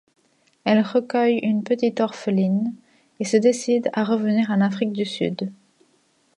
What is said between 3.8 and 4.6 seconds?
à revenir en